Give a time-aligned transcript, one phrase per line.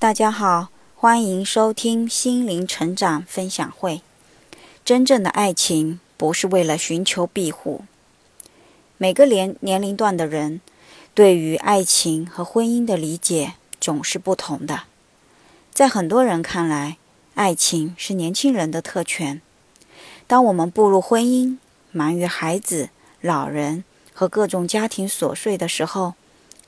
[0.00, 4.00] 大家好，欢迎收听心灵成长分享会。
[4.82, 7.84] 真正的爱情不是为了寻求庇护。
[8.96, 10.62] 每个年年龄段的人
[11.12, 14.84] 对于爱情和婚姻的理解总是不同的。
[15.70, 16.96] 在很多人看来，
[17.34, 19.42] 爱情是年轻人的特权。
[20.26, 21.58] 当我们步入婚姻，
[21.92, 22.88] 忙于孩子、
[23.20, 26.14] 老人和各种家庭琐碎的时候，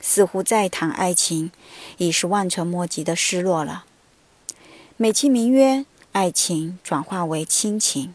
[0.03, 1.51] 似乎再谈爱情，
[1.97, 3.87] 已是望尘莫及的失落了。
[4.99, 8.13] 美其名曰爱情，转化为亲情，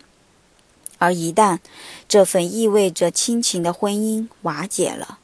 [0.99, 1.59] 而一旦
[2.07, 5.17] 这份意味着亲情的婚姻瓦解了，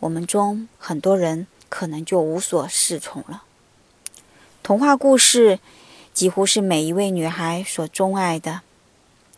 [0.00, 3.42] 我们中很多人可能就无所适从了。
[4.62, 5.58] 童话故事
[6.14, 8.62] 几乎是每一位女孩所钟爱的，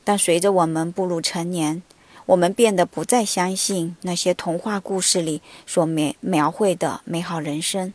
[0.04, 1.82] 但随着我们步入成年，
[2.26, 7.94] 我们变得不再相信那些童话故事里所描描绘的美好人生，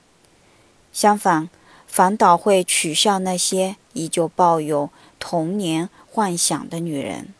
[0.93, 1.49] 相反，
[1.85, 4.89] 反倒会取笑那些依旧抱有
[5.19, 7.33] 童年幻想的女人，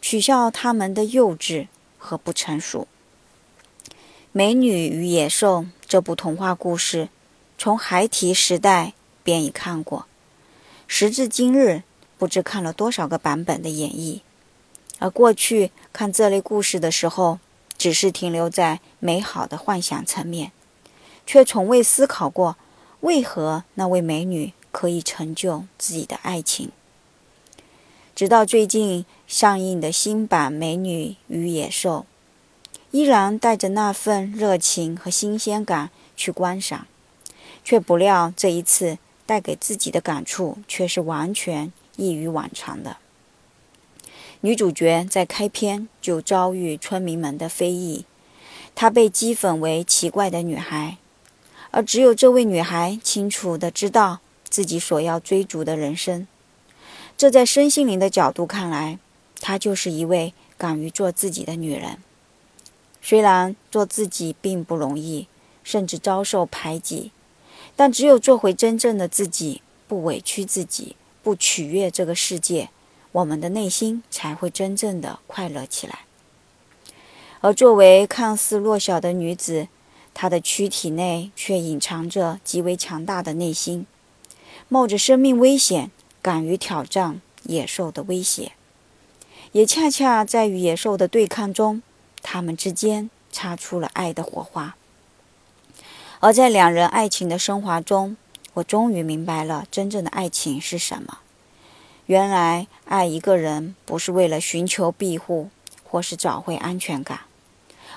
[0.00, 1.66] 取笑他们的幼稚
[1.98, 2.86] 和不成熟。
[4.30, 7.08] 《美女与野兽》这部童话故事，
[7.58, 8.92] 从孩提时代
[9.24, 10.06] 便已看过，
[10.86, 11.82] 时至今日，
[12.16, 14.20] 不知看了多少个版本的演绎。
[14.98, 17.38] 而过去看这类故事的时候，
[17.76, 20.52] 只是停留在美好的幻想层面，
[21.26, 22.56] 却从未思考过
[23.00, 26.70] 为何那位美女可以成就自己的爱情。
[28.16, 32.04] 直到最近上映的新版《美女与野兽》，
[32.90, 36.88] 依然带着那份热情和新鲜感去观赏，
[37.62, 42.96] 却不料这一次带给自己的感触却是完全异于往常的。
[44.42, 48.04] 女主角在开篇就遭遇村民们的非议，
[48.76, 50.98] 她被讥讽为奇怪的女孩，
[51.72, 56.28] 而只有这位女孩清楚地知道自己所要追逐的人生。
[57.16, 59.00] 这在身心灵的角度看来，
[59.40, 61.98] 她就是一位敢于做自己的女人。
[63.02, 65.26] 虽然做自己并不容易，
[65.64, 67.10] 甚至遭受排挤，
[67.74, 70.94] 但只有做回真正的自己，不委屈自己，
[71.24, 72.68] 不取悦这个世界。
[73.18, 76.00] 我们的内心才会真正的快乐起来。
[77.40, 79.66] 而作为看似弱小的女子，
[80.14, 83.86] 她的躯体内却隐藏着极为强大的内心，
[84.68, 85.90] 冒着生命危险，
[86.22, 88.52] 敢于挑战野兽的威胁。
[89.52, 91.82] 也恰恰在与野兽的对抗中，
[92.22, 94.76] 他们之间擦出了爱的火花。
[96.20, 98.16] 而在两人爱情的升华中，
[98.54, 101.18] 我终于明白了真正的爱情是什么。
[102.08, 105.50] 原来爱一个人不是为了寻求庇护
[105.84, 107.20] 或是找回安全感，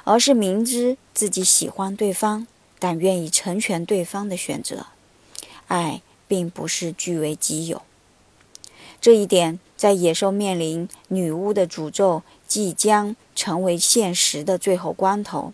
[0.04, 2.46] 而是明知自己喜欢对方，
[2.78, 4.88] 但愿意成全对方的选择。
[5.68, 7.84] 爱并不是据为己有。
[9.00, 15.54] 这一点在野兽面临女巫的诅咒即将成为现实的最后关头，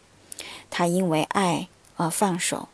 [0.72, 2.70] 他因为爱而放手，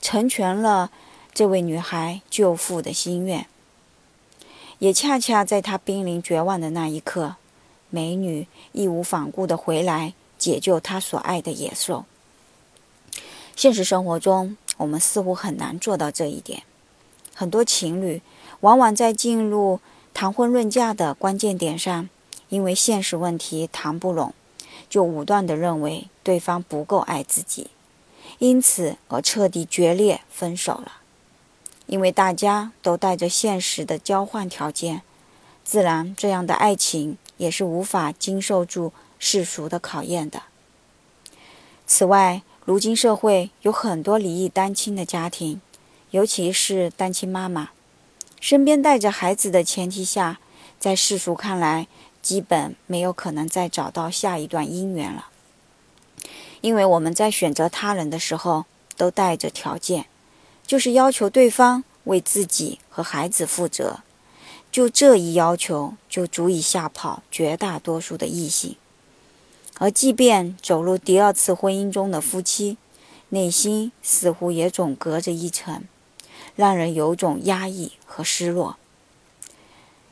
[0.00, 0.92] 成全了
[1.32, 3.48] 这位女孩救父的心愿。
[4.84, 7.36] 也恰恰在他濒临绝望的那一刻，
[7.88, 12.04] 美女义无反顾地回来解救他所爱的野兽。
[13.56, 16.64] 现实生活中，我们似乎很难做到这一点。
[17.34, 18.20] 很多情侣
[18.60, 19.80] 往往在进入
[20.12, 22.10] 谈婚论嫁的关键点上，
[22.50, 24.34] 因为现实问题谈不拢，
[24.90, 27.68] 就武断地认为对方不够爱自己，
[28.38, 31.00] 因此而彻底决裂分手了。
[31.86, 35.02] 因为大家都带着现实的交换条件，
[35.64, 40.42] 自然这样的爱情也是无法经受住世俗的考验的。
[41.86, 45.60] 此外，如今社会有很多离异单亲的家庭，
[46.10, 47.70] 尤其是单亲妈妈，
[48.40, 50.38] 身边带着孩子的前提下，
[50.78, 51.86] 在世俗看来，
[52.22, 55.26] 基本没有可能再找到下一段姻缘了。
[56.62, 58.64] 因为我们在选择他人的时候，
[58.96, 60.06] 都带着条件。
[60.66, 64.00] 就是要求对方为自己和孩子负责，
[64.72, 68.76] 就这一要求就足以吓跑绝大多数的异性。
[69.78, 72.76] 而即便走入第二次婚姻中的夫妻，
[73.30, 75.82] 内心似乎也总隔着一层，
[76.54, 78.76] 让人有种压抑和失落。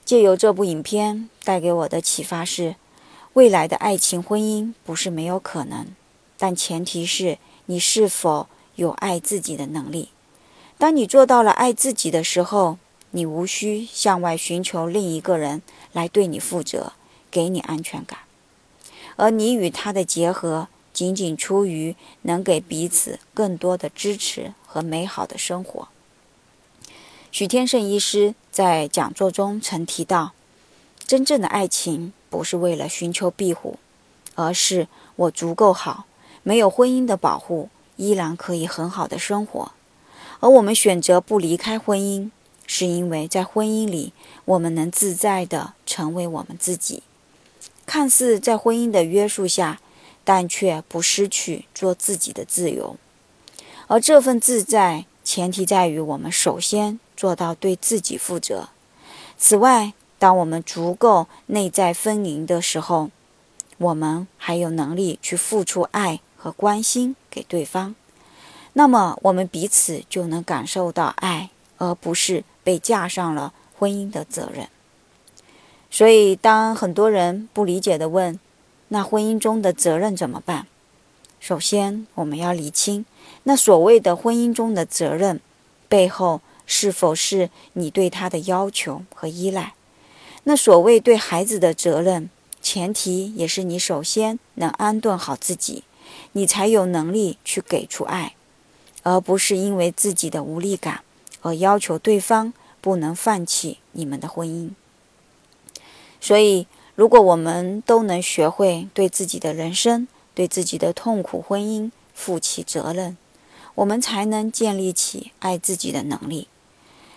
[0.05, 2.75] 借由这部影片带给我的启发是：
[3.35, 5.87] 未来的爱情婚姻不是没有可能，
[6.37, 10.09] 但前提是你是否有爱自己的能力。
[10.83, 12.77] 当你做到了爱自己的时候，
[13.13, 15.63] 你无需向外寻求另一个人
[15.93, 16.95] 来对你负责，
[17.31, 18.19] 给你安全感，
[19.15, 25.87] 而你与他的结合仅仅出于能给彼此更多的支持和美好的生活。
[27.31, 30.33] 许天胜医师在讲座中曾提到，
[31.07, 33.79] 真正的爱情不是为了寻求庇护，
[34.35, 36.07] 而是我足够好，
[36.43, 39.71] 没有婚姻的保护，依然可以很好的生活。
[40.43, 42.29] 而我们选择不离开婚姻，
[42.67, 44.13] 是因为在婚姻里，
[44.45, 47.05] 我们能自在的成为我们自己，
[47.87, 49.81] 看似在婚姻的约束下，
[50.25, 52.97] 但却不失去做自己的自由。
[53.87, 58.71] 而这份自在，前提在于我们首先做到对自己负责。
[59.39, 63.13] 此外，当我们足够内在丰盈的时候，
[63.79, 67.95] 我们还有能力去付出爱和关心给对方。
[68.75, 74.69] 那么，我们彼此就能感受到爱，而不是被架上了婚姻的责任。
[75.91, 78.41] 所以，当很多人不理解的问
[78.89, 80.67] ：“那婚姻中的责任怎么办？”
[81.39, 83.05] 首先，我们要理清，
[83.43, 85.41] 那所谓的婚姻中的责任，
[85.89, 89.75] 背后是否是你对他的要求和依赖？
[90.45, 92.31] 那所谓对孩子的责任，
[92.63, 95.85] 前提也是你首先能安顿好自己，
[96.33, 98.35] 你才有能力去给出爱，
[99.03, 101.01] 而不是因为自己的无力感
[101.43, 104.71] 而要求对方不能放弃你们的婚姻。
[106.21, 113.17] 所以，如果我们都能学会对自己的人生，对自己的痛苦婚姻负起责任，
[113.75, 116.49] 我们才能建立起爱自己的能力。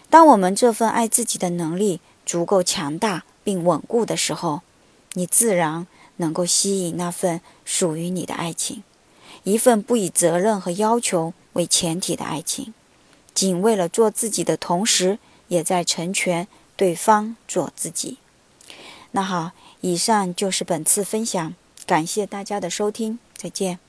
[0.10, 4.62] 当我们这份爱自己的能力足够强大并稳固的时候，
[5.14, 5.86] 你自然
[6.18, 8.84] 能够吸引那份属于你的爱情，
[9.44, 12.74] 一份不以责任和要求为前提的爱情，
[13.34, 15.20] 仅为了做自己的同时，
[15.50, 16.48] 也在成全
[16.78, 18.20] 对方做自己。
[19.12, 21.54] 那好，以上就是本次分享。
[21.86, 23.85] 感谢大家的收听，再见。